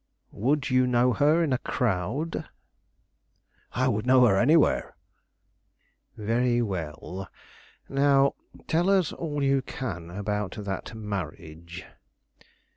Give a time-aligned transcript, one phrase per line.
[0.31, 2.49] "Would you know her in a crowd?"
[3.73, 4.95] "I would know her anywhere."
[6.17, 7.27] "Very well;
[7.87, 8.33] now
[8.65, 11.85] tell us all you can about that marriage."